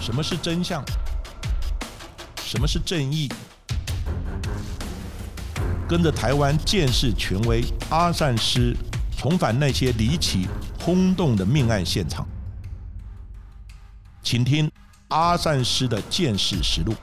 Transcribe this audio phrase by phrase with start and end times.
[0.00, 0.82] 什么是真相？
[2.42, 3.28] 什么是正义？
[5.86, 8.74] 跟着台湾建识权威阿善师，
[9.16, 10.48] 重返那些离奇
[10.82, 12.26] 轰动的命案现场，
[14.22, 14.70] 请听
[15.08, 16.94] 阿善师的见识实录。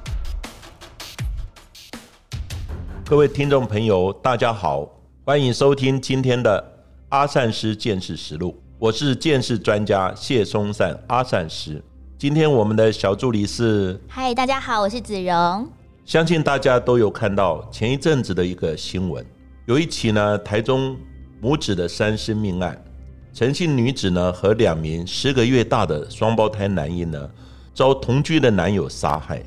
[3.06, 4.90] 各位听众朋友，大家好，
[5.24, 8.60] 欢迎收听今天的阿善师见识实录。
[8.80, 11.84] 我是见识专家谢松善阿善师。
[12.20, 15.70] 今天我们的小助理是，嗨，大家好，我是子荣。
[16.04, 19.24] 相信大家都有看到前一阵子的一个新闻，
[19.68, 20.98] 有一起呢台中
[21.40, 22.84] 母子的三尸命案，
[23.32, 27.30] 陈姓女子呢和两名十个月大的双胞胎男婴呢
[27.76, 29.44] 遭同居的男友杀害，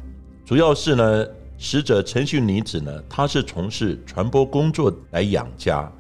[0.47, 1.27] 主要是呢
[1.59, 5.91] 死者陈姓女子呢她是从事传播工作来养家，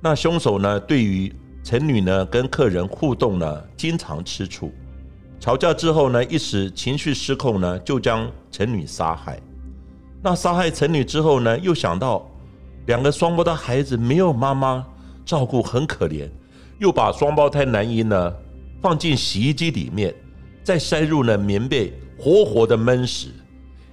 [0.00, 4.70] 那凶手呢对于陈女呢跟客人互动呢经常吃醋。
[5.40, 9.40] 吵架之后呢，一时情绪失控呢，就将陈女杀害。
[10.22, 12.30] 那杀害陈女之后呢，又想到
[12.86, 14.86] 两个双胞胎孩子没有妈妈
[15.24, 16.28] 照顾，很可怜，
[16.78, 18.32] 又把双胞胎男婴呢
[18.82, 20.14] 放进洗衣机里面，
[20.62, 23.28] 再塞入了棉被，活活的闷死，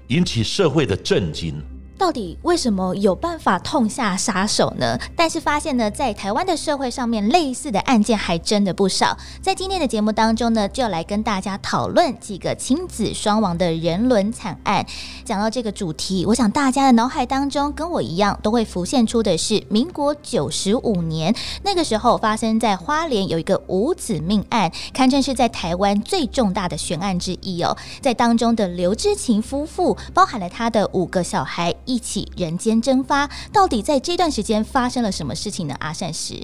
[0.07, 1.55] 引起社会的震惊。
[1.97, 4.99] 到底为什么有办法痛下杀手呢？
[5.15, 9.17] 但是发现呢，在台湾的社会上面，类似的案件还真的不少。
[9.41, 14.85] 在今天的节目当中呢，就来跟大家讨论几个亲子双亡的人伦惨案。
[15.25, 27.75] 讲到这个主题，我想大家的脑海当中跟我一样，都会浮现出的是民国九十五年那个时候发生在花莲有一个五子命案，堪称是在台湾最重大的悬案之一哦。
[28.01, 31.73] 在当中的刘志勤夫妇，包含了他的五个小孩。
[31.87, 35.73] 一起人间蒸发，到底在这段时间发生了什么事情呢？
[35.79, 36.35] 阿善石，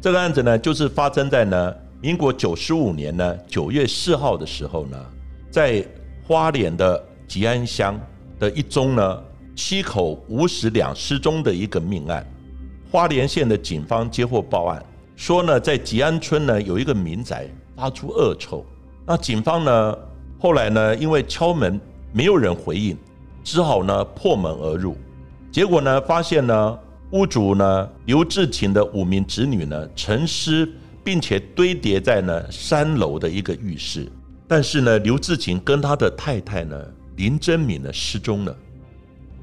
[0.00, 4.96] 这个案子呢，就是发生在呢民国九十五年呢九月四号的时候呢，
[5.50, 5.84] 在
[6.28, 7.98] 花莲的吉安乡
[8.38, 9.22] 的一宗呢
[9.56, 12.24] 七口五死两失踪的一个命案。
[12.92, 14.84] 花莲县的警方接获报案，
[15.16, 18.64] 说呢在吉安村呢有一个民宅发出恶臭，
[19.06, 19.98] 那警方呢
[20.38, 21.80] 后来呢因为敲门
[22.12, 22.96] 没有人回应。
[23.46, 24.96] 只好呢破门而入，
[25.52, 26.78] 结果呢发现呢
[27.12, 30.68] 屋主呢刘志勤的五名子女呢沉尸，
[31.04, 34.10] 并且堆叠在呢三楼的一个浴室。
[34.48, 36.76] 但是呢刘志勤跟他的太太呢
[37.14, 38.56] 林真敏呢失踪了。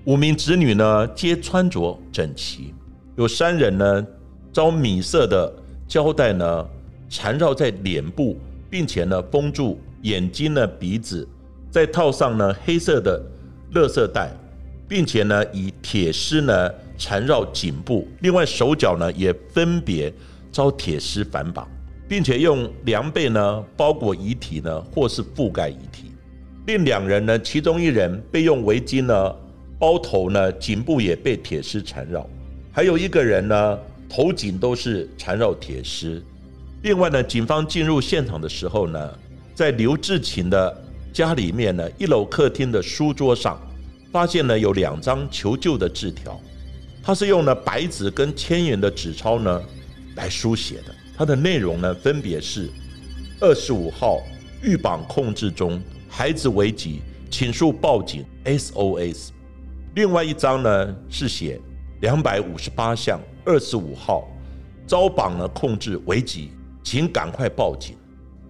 [0.03, 2.73] 五名子女呢皆穿着整齐，
[3.15, 4.05] 有三人呢
[4.51, 5.49] 遭米色的
[5.87, 6.67] 胶带呢
[7.07, 8.37] 缠绕在脸部，
[8.69, 11.25] 并且呢封住眼睛呢鼻子，
[11.71, 13.23] 再套上呢黑色的。
[13.73, 14.31] 勒色带，
[14.87, 20.13] 并且呢以铁丝呢缠绕颈部，另外手脚呢也分别
[20.51, 21.67] 遭铁丝反绑，
[22.07, 26.11] 并且用凉被呢包裹遗体呢或是覆盖遗体。
[26.67, 29.35] 另两人呢，其中一人被用围巾呢
[29.79, 32.21] 包头呢，颈部也被铁丝缠绕；
[32.71, 36.23] 还有一个人呢头颈都是缠绕铁丝。
[36.83, 39.17] 另外呢，警方进入现场的时候呢，
[39.55, 40.82] 在刘志勤的。
[41.13, 43.61] 家里面呢，一楼客厅的书桌上，
[44.11, 46.41] 发现了有两张求救的字条，
[47.03, 49.61] 它是用了白纸跟千元的纸钞呢
[50.15, 50.95] 来书写的。
[51.15, 52.67] 它的内容呢，分别是：
[53.39, 54.19] 二十五号
[54.63, 55.79] 预绑控制中，
[56.09, 59.29] 孩子危急，请速报警 SOS。
[59.93, 61.61] 另外一张呢是写
[62.01, 64.27] 两百五十八项，二十五号
[64.87, 66.49] 遭绑了控制危急，
[66.83, 67.95] 请赶快报警。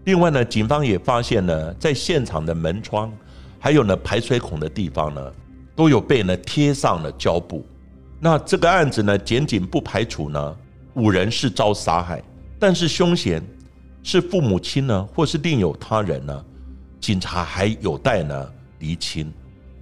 [0.06, 3.12] 另外呢，警方也发现呢，在现场的门窗，
[3.58, 5.34] 还有呢排水孔的地方呢，
[5.76, 7.66] 都有被呢贴上了胶布。
[8.20, 10.58] 那这个案子呢，检警不排除呢
[10.96, 12.22] 五人是遭杀害，
[12.60, 13.42] 但是凶嫌
[14.04, 16.46] 是父母亲呢，或是另有他人呢，
[17.00, 19.32] 警察还有待呢厘清。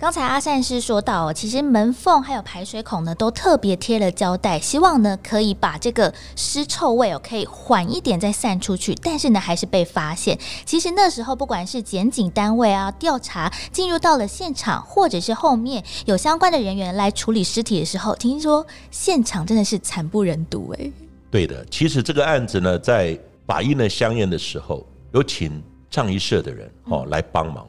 [0.02, 8.96] 刚才阿善师说到，其实门缝还有排水孔呢，都特别贴了胶带，希望呢可以把这个尸臭味哦，可以缓一点再散出去。
[8.96, 10.36] 但是呢，还是被发现。
[10.66, 20.92] 其实那时候，不管是检警单位啊，调查进入到了现场，或者是后面有相关的人员来处理尸体的时候，听说现场真的是惨不忍睹哎。
[21.30, 23.16] 对的，其实这个案子呢，在
[23.46, 25.62] 法医呢相验的时候，有请
[25.92, 27.68] 葬仪社的人哦来帮忙。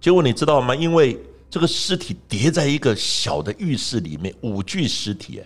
[0.00, 0.74] 结果你知道吗？
[0.74, 5.42] 因为这个尸体叠在一个小的浴室里面，五具尸体，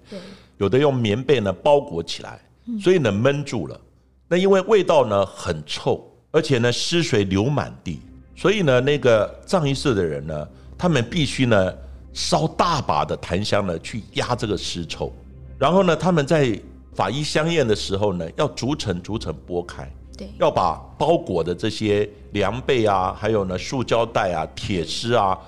[0.59, 2.41] 有的用棉被呢包裹起来，
[2.81, 3.81] 所以呢闷住了。
[4.29, 8.01] 那因为味道呢很臭，而且呢尸水流满地，
[8.37, 10.49] 所以呢那个葬仪社的人呢，
[10.79, 11.75] 他们必须呢
[12.13, 15.13] 烧大把的檀香呢去压这个尸臭，
[15.59, 16.59] 然后呢他们在
[16.95, 25.39] 法医相验的时候呢，要逐层逐层剥开，对，要把包裹的这些凉被啊，还有呢塑胶袋啊、铁丝啊、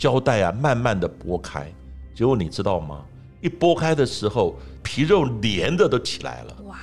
[0.00, 1.70] 胶带啊，慢慢的剥开。
[2.14, 3.04] 结果你知道吗？
[3.42, 6.56] 一剥开的时候，皮肉连着都起来了。
[6.64, 6.78] 哇！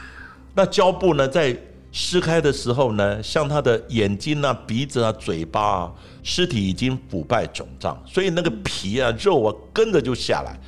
[0.54, 1.58] 那胶布呢，在
[1.92, 10.60] 撕开的时候呢，像他的眼睛啊、鼻子啊、嘴巴啊，尸体已经腐败肿胀，所以那个皮啊、肉啊跟着就下来，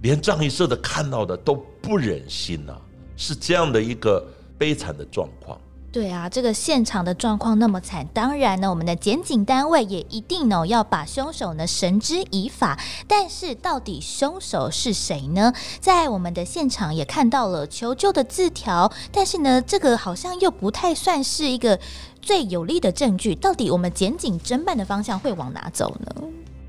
[0.00, 2.74] 连葬仪社的看到的都不忍心呐，
[3.14, 4.26] 是这样的一个
[4.56, 5.60] 悲惨的状况。
[5.92, 12.78] 对啊，这个现场的状况那么惨，当然呢，我们的检警单位也一定呢要把凶手呢绳之以法。
[13.08, 15.52] 但是到底凶手是谁呢？
[15.80, 21.76] 在我们的现场也看到了求救的字条，但是呢，这个好像又不太算是一个
[22.22, 23.34] 最有力的证据。
[23.34, 26.22] 到底我们检警侦办的方向会往哪走呢？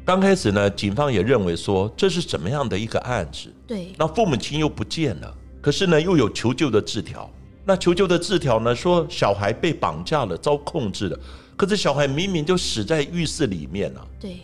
[0.04, 3.54] 刚开始呢，警方也认为说这是怎么样的一个案子？
[3.68, 5.32] 对，那父母亲又不见了，
[5.62, 7.30] 可是呢又有求救的字条。
[7.64, 8.74] 那求救的字条呢？
[8.76, 11.20] 说小孩被绑架了，遭控制了。
[11.56, 14.08] 可是小孩明明就死在浴室里面了。
[14.20, 14.38] 对。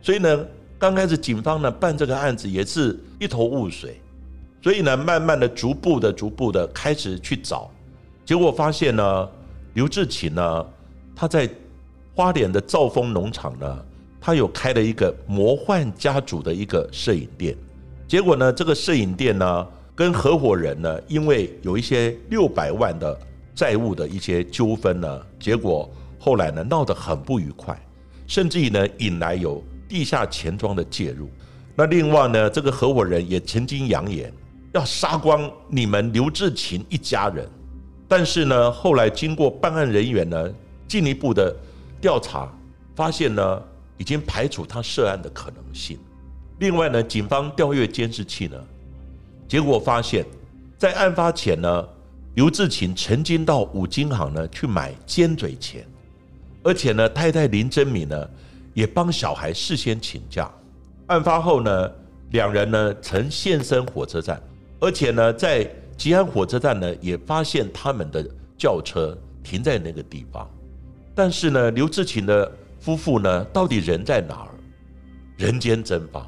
[0.00, 0.46] 所以呢，
[0.78, 4.00] 刚开始警方呢办这个案子也是一头雾水。
[4.62, 7.68] 所以呢，慢慢的、逐步的、逐步的开始去找，
[8.24, 9.28] 结果发现呢，
[9.74, 10.66] 刘志勤呢，
[11.16, 11.50] 他在
[12.14, 13.84] 花莲的兆丰农场呢，
[14.20, 17.56] 他有开了一个魔幻家族的一个摄影店。
[18.06, 19.66] 结果呢，这个摄影店呢。
[20.00, 23.20] 跟合伙人呢，因为有一些六百万的
[23.54, 27.78] 债务的一些纠纷呢，结果后来呢闹得很不愉快，
[28.26, 31.28] 甚至于呢引来有地下钱庄的介入。
[31.76, 34.32] 那另外呢，这个合伙人也曾经扬言
[34.72, 37.46] 要杀光你们刘志勤一家人，
[38.08, 40.50] 但是呢，后来经过办案人员呢
[40.88, 41.54] 进一步的
[42.00, 42.50] 调查，
[42.96, 43.62] 发现呢
[43.98, 45.98] 已经排除他涉案的可能性。
[46.58, 48.56] 另外呢，警方调阅监视器呢。
[49.50, 50.24] 结果发现，
[50.78, 51.88] 在案发前呢，
[52.36, 55.84] 刘志勤曾经到五金行呢去买尖嘴钳，
[56.62, 58.30] 而且呢，太太林真敏呢
[58.74, 60.48] 也帮小孩事先请假。
[61.06, 61.92] 案发后呢，
[62.30, 64.40] 两人呢曾现身火车站，
[64.78, 68.24] 而且呢，在吉安火车站呢也发现他们的
[68.56, 70.48] 轿车停在那个地方。
[71.12, 72.48] 但是呢，刘志勤的
[72.78, 74.50] 夫妇呢到底人在哪儿？
[75.36, 76.24] 人间蒸发。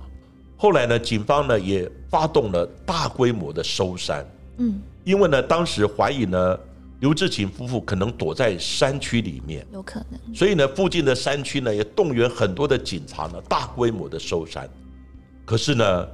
[0.62, 4.24] 后来呢，警方呢也发动了大规模的搜山，
[4.58, 6.56] 嗯，因为呢，当时怀疑呢，
[7.00, 14.70] 刘志勤夫妇可能躲在山区里面，有可能，所以呢，附近的山区呢也动员很多的警察呢，大规模的搜山，
[15.44, 16.08] 可是呢，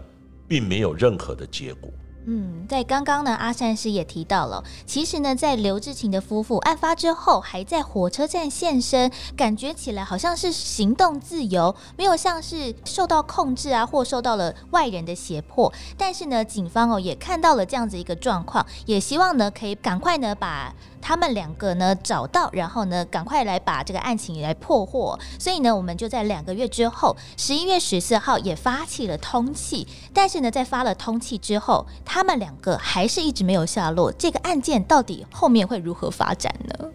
[0.49, 1.91] 并没有任何的结果。
[2.31, 15.73] 嗯，在刚刚呢，阿善师也提到了，其实呢，在刘志勤的夫妇案发之后，还在火车站现身，感觉起来好像是行动自由，没有像是受到控制啊，或受到了外人的胁迫。
[15.97, 20.75] 但是呢，警方哦也看到了这样子一个状况，也希望呢可以赶快呢把。
[21.01, 25.19] 他们两个呢找到，然后呢赶快来把这个案情来破获。
[25.39, 29.87] 所以呢，我们就在两个月之后，十一月十四号也发起了通气。
[30.13, 34.13] 但是呢，在发了通气之后，他们两个还是一直没有下落。
[34.13, 36.89] 这个案件到底后面会如何发展呢？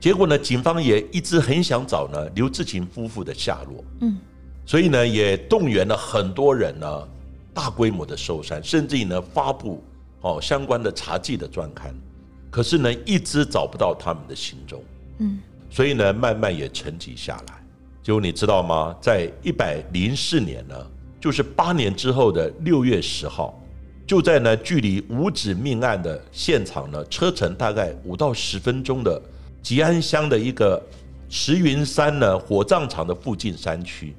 [0.00, 3.84] 结果呢，警方也一直很想找呢刘志勤夫妇的下落。
[4.00, 4.18] 嗯，
[4.64, 7.08] 所以呢，也动员了很多人呢，
[7.52, 9.84] 大规模的搜山，甚至于呢发布
[10.22, 11.94] 哦相关的查缉的专刊。
[12.50, 14.82] 可是呢，一直找不到他们的行踪，
[15.18, 15.38] 嗯，
[15.70, 17.54] 所以呢，慢慢也沉寂下来。
[18.02, 18.96] 结果你知道吗？
[19.00, 20.74] 在一百零四年呢，
[21.20, 23.62] 就是八年之后的六月十号，
[24.06, 29.22] 就在呢距离五指命案的现场呢，车程大概五到十分钟的
[29.62, 30.82] 吉安乡的一个
[31.28, 34.16] 石云山呢火葬场的附近山区，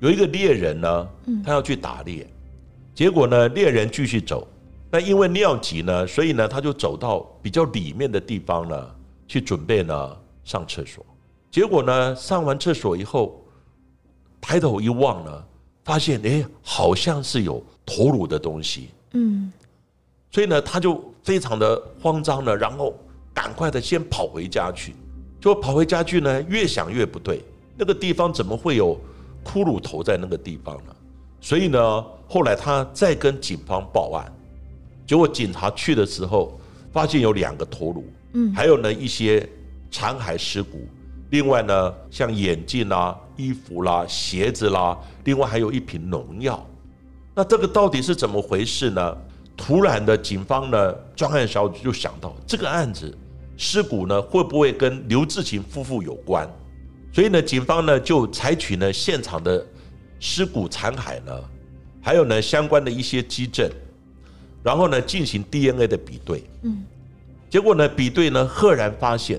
[0.00, 1.08] 有一个猎人呢，
[1.44, 2.26] 他要去打猎，
[2.94, 4.48] 结果呢，猎人继续走。
[4.94, 8.94] 那因为尿急呢，所以呢，他就走到比较里面的地方呢，
[9.26, 11.04] 去准备呢上厕所。
[11.50, 13.44] 结果呢，上完厕所以后，
[14.40, 15.44] 抬头一望呢，
[15.82, 18.90] 发现哎，好像是有头颅的东西。
[19.14, 19.52] 嗯，
[20.30, 22.94] 所以呢，他就非常的慌张呢，然后
[23.34, 24.94] 赶快的先跑回家去。
[25.40, 27.42] 就跑回家去呢，越想越不对，
[27.76, 28.96] 那个地方怎么会有
[29.44, 30.94] 骷髅头在那个地方呢？
[31.40, 34.32] 所以呢，后来他再跟警方报案。
[35.06, 36.58] 结果警察去的时候，
[36.92, 39.46] 发现有两个头颅，嗯，还有呢一些
[39.90, 40.88] 残骸尸骨，
[41.30, 46.66] 另外呢像眼镜啦、衣服啦、鞋子啦，另外还有一瓶农药。
[47.34, 49.16] 那这个到底是怎么回事呢？
[49.56, 53.16] 突然的，警方呢专案小组就想到这个案子
[53.56, 56.48] 尸骨呢会不会跟刘志勤夫妇有关？
[57.12, 59.64] 所以呢，警方呢就采取呢现场的
[60.18, 61.32] 尸骨残骸呢，
[62.00, 63.70] 还有呢相关的一些基证。
[64.64, 66.82] 然后呢，进行 DNA 的比对，嗯，
[67.50, 69.38] 结果呢，比对呢，赫然发现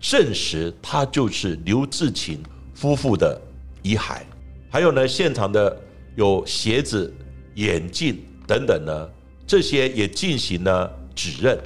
[0.00, 2.42] 证实他就是刘志勤
[2.74, 3.38] 夫妇的
[3.82, 4.22] 遗骸。
[4.70, 5.78] 还有呢，现场的
[6.16, 7.12] 有鞋子、
[7.56, 9.10] 眼镜等等呢，
[9.46, 11.58] 这些也进行了指认，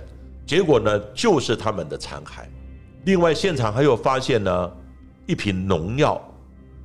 [0.45, 2.43] 结果呢就是他们的残骸。
[3.05, 4.73] 另外，现场还有发现呢
[5.27, 6.21] 一瓶农药，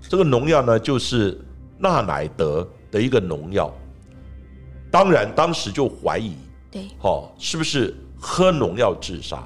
[0.08, 1.40] 这个农药呢就是
[1.80, 3.76] 纳乃德的一个农药。
[4.92, 6.36] 当然，当时就怀疑，
[6.72, 9.44] 对，哦，是不是喝农药自杀？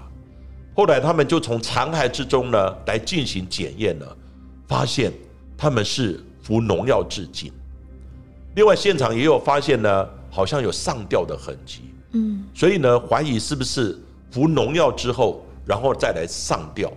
[0.75, 4.17] 后来他们就从残骸之中呢来进行检验了，
[4.67, 5.11] 发现
[5.57, 7.51] 他们是服农药致敬。
[8.55, 11.81] 另外，现场也有发现呢，好像有上吊的痕迹，
[12.13, 13.97] 嗯，所以呢，怀疑是不是
[14.29, 16.91] 服农药之后，然后再来上吊，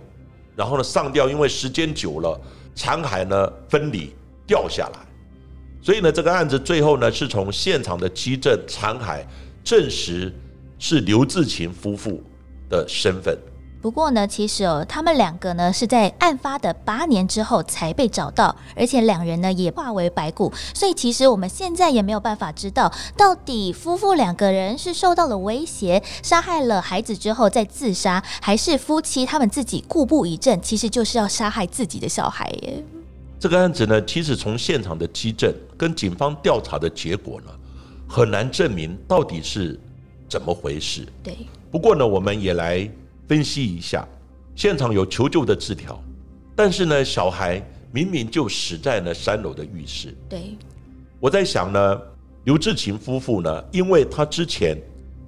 [0.55, 2.39] 然后呢上吊，因为时间久了，
[2.75, 4.13] 残骸呢分离
[4.47, 4.99] 掉下来，
[5.85, 9.23] 所以呢，这个案子最后呢是从现场的基证残骸
[9.63, 10.33] 证实
[10.79, 12.23] 是刘志勤夫妇
[12.67, 13.37] 的身份。
[13.83, 32.83] 不过呢，其实哦，他们两个呢是在案发的八年之后才被找到，而且两人呢也化为白骨，所以其实我们现在也没有办法知道，到底夫妇两个人是受到了威胁，杀害了孩子之后再自杀，还是夫妻他们自己故布疑阵，其实就是要杀害自己的小孩耶。
[33.39, 37.51] 这个案子呢，其实从现场的基证跟警方调查的结果呢，
[38.07, 39.79] 很难证明到底是
[40.27, 41.05] 怎么回事。
[41.23, 41.35] 对，
[41.69, 42.89] 不过呢，我们也来
[43.27, 44.07] 分析一下，
[44.55, 46.01] 现场有求救的字条，
[46.55, 47.61] 但是呢，小孩
[47.91, 50.15] 明明就死在了三楼的浴室。
[50.29, 50.55] 对，
[51.19, 52.01] 我在想呢，
[52.45, 54.77] 刘志勤夫妇呢，因为他之前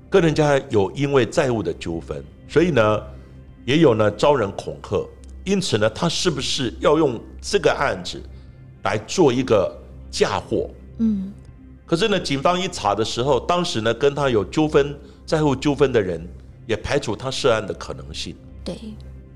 [0.10, 3.04] 跟人家有因为债务的纠纷，所以呢，
[3.66, 5.08] 也有呢招人恐吓，
[5.48, 8.22] 因此呢，他是不是要用这个案子
[8.84, 9.74] 来做一个
[10.12, 10.70] 嫁祸？
[10.98, 11.32] 嗯，
[11.86, 14.94] 可是呢，警方一查的时候，当时呢跟他有纠纷、
[15.26, 16.22] 债务纠纷的人，
[16.66, 18.36] 也排除他涉案的可能性。
[18.66, 18.78] 对，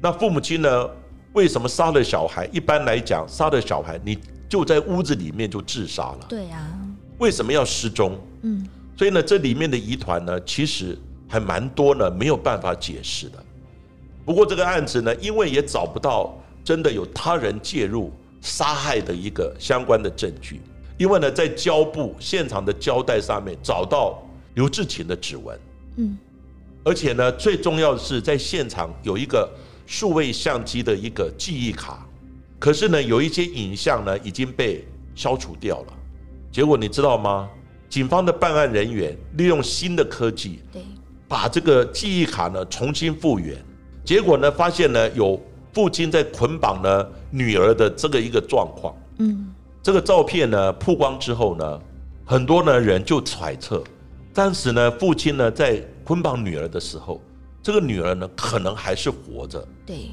[0.01, 0.89] 那父母亲呢，
[1.31, 2.45] 为什么杀了小孩？
[2.51, 6.77] 一般来讲，杀了小孩，你就在屋子里面就自杀了，对啊，
[7.19, 8.19] 为什么要失踪？
[8.41, 10.97] 嗯，所以呢，这里面的疑团呢，其实
[11.29, 13.41] 还蛮多呢，没有办法解释的。
[14.25, 18.11] 不过这个案子呢，因为也找不到真的有他人介入
[18.41, 20.61] 杀害的一个相关的证据，
[20.97, 24.21] 因为呢，在胶布现场的胶带上面找到
[24.55, 25.59] 刘志勤的指纹，
[25.97, 26.17] 嗯，
[26.83, 29.49] 而且呢，最重要的是在现场有一个
[29.85, 32.05] 数位相机的一个记忆卡，
[32.59, 34.85] 可是呢，有一些影像呢已经被
[35.15, 35.93] 消除掉了。
[36.51, 37.49] 结果你知道吗？
[37.89, 40.81] 警方的办案人员利用新的科技，对，
[41.27, 43.57] 把这个记忆卡呢重新复原，
[44.03, 45.39] 结果呢发现呢有
[45.73, 48.93] 父亲在捆绑呢女儿的这个一个状况。
[49.19, 51.79] 嗯，这个照片呢曝光之后呢，
[52.25, 53.83] 很多呢人就揣测，
[54.33, 57.21] 当时呢父亲呢在捆绑女儿的时候，
[57.61, 59.65] 这个女儿呢可能还是活着。
[59.85, 60.09] 对，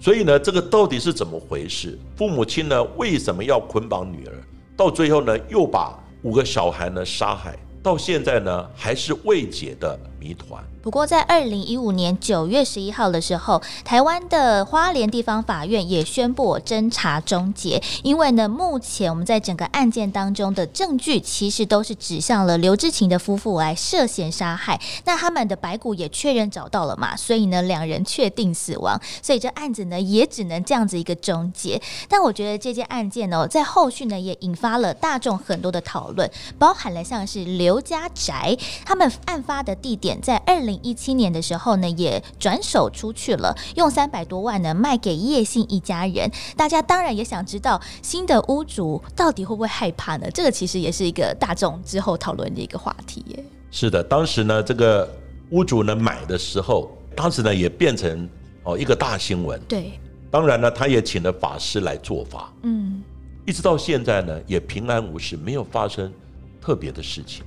[0.00, 1.98] 所以呢，这个到底是怎么回事？
[2.16, 4.32] 父母亲呢为什么要捆绑女儿？
[4.76, 10.62] 到最后呢，又把五个小孩呢杀害，到现在呢还是未解的谜团。
[10.82, 24.80] 不过，在二零一五年九月十一号的时候，台湾的花莲地方法院也宣布侦查终结，因为呢，目前我们在整个案件当中的证据其实都是指向了刘志勤的夫妇来涉嫌杀害。
[25.04, 31.80] 那他们的白骨也确认找到了嘛，所以呢，两人确定死亡，所以这案子呢也只能这样子一个终结。
[32.08, 40.72] 但我觉得这件案件呢，在后续呢也引发了大众很多的讨论，包含了像是刘家宅他们案发的地点在二零。
[40.82, 46.28] 一七年的时候呢，也转手出去了，用三百多万呢卖给叶姓一家人。
[46.56, 50.28] 大家当然也想知道新的屋主到底会不会害怕呢？
[50.32, 53.44] 这个其实也是一个大众之后讨论的一个话题耶。
[53.70, 55.08] 是的，当时呢，这个
[55.50, 58.28] 屋主呢买的时候，当时呢也变成
[58.64, 59.60] 哦一个大新闻。
[59.68, 59.92] 对，
[60.30, 63.00] 当然呢，他也请了法师来做法，嗯，
[63.46, 66.12] 一直到现在呢也平安无事，没有发生
[66.60, 67.44] 特别的事情。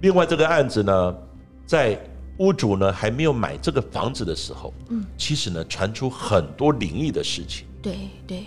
[0.00, 1.14] 另外，这个案子呢，
[1.66, 1.98] 在
[2.38, 8.44] 屋主呢还没有买这个房子的时候，嗯，其实呢传出很多灵异的事情，对对，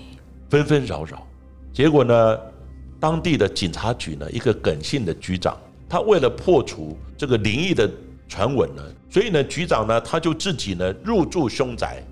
[0.50, 1.26] 纷纷扰扰。
[1.72, 2.40] 结果呢，
[3.00, 5.58] 当地的警察局呢一个耿姓的局长，
[5.88, 7.90] 他为了破除这个灵异的
[8.28, 12.04] 传闻呢，所以呢局长呢他就自己呢入住凶宅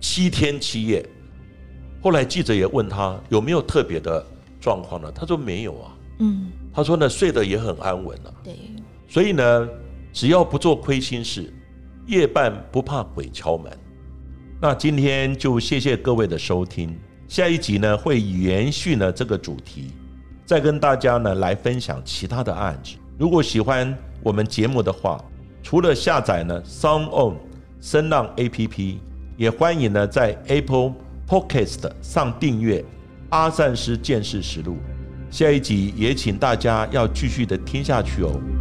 [0.00, 1.06] 七天七夜。
[2.02, 4.24] 后来记者也问他有没有特别的
[4.60, 5.12] 状况呢？
[5.12, 5.96] 他说没有啊。
[6.20, 8.32] 嗯，他说呢睡得也很安稳啊。
[8.42, 8.56] 对，
[9.08, 9.68] 所以呢。
[10.12, 11.52] 只要不做亏心事，
[12.06, 13.70] 夜半不怕鬼敲门。
[14.60, 16.98] 那今天就谢谢各位的收听，
[17.28, 19.92] 下一集呢会延续呢这个主题，
[20.44, 22.96] 再跟大家呢来分享其他的案子。
[23.18, 25.24] 如果喜欢我们节目的话，
[25.62, 27.36] 除了下载呢 Sound On
[27.80, 28.96] 声浪 APP，
[29.36, 30.94] 也欢迎呢在 Apple
[31.28, 32.80] Podcast 上订阅
[33.28, 34.74] 《阿善师见识实录》。
[35.30, 38.57] 下一集也请大家要继续的听下去哦。